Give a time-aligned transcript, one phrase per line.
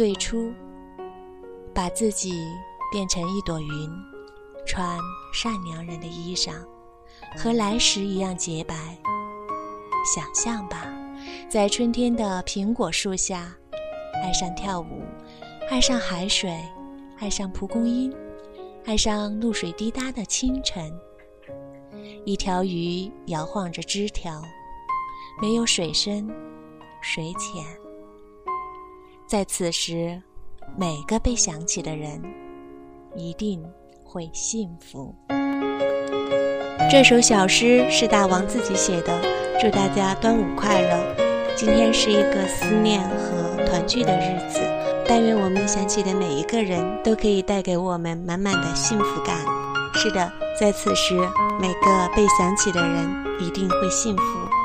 [0.00, 0.50] 最初，
[1.74, 2.32] 把自己
[2.90, 3.90] 变成一朵云，
[4.66, 4.98] 穿
[5.30, 6.54] 善良人的衣裳，
[7.36, 8.74] 和来时一样洁白。
[10.16, 10.90] 想象吧，
[11.50, 13.54] 在春天的苹果树下，
[14.24, 15.02] 爱上跳舞，
[15.70, 16.58] 爱上海水，
[17.18, 18.10] 爱上蒲公英，
[18.86, 20.90] 爱上露水滴答的清晨。
[22.24, 24.40] 一条鱼摇晃着枝条，
[25.42, 26.26] 没有水深，
[27.02, 27.62] 水浅。
[29.30, 30.20] 在此时，
[30.76, 32.20] 每个被想起的人，
[33.14, 33.64] 一定
[34.02, 35.14] 会幸福。
[36.90, 39.22] 这首小诗是大王自己写的，
[39.60, 41.54] 祝大家端午快乐！
[41.56, 44.58] 今天是一个思念和团聚的日子，
[45.06, 49.36] 但愿我们想起的每一个人都可以带给我们满满的幸福感。
[49.94, 50.28] 是的，
[50.58, 51.14] 在此时，
[51.60, 53.08] 每个被想起的人
[53.38, 54.59] 一定会幸福。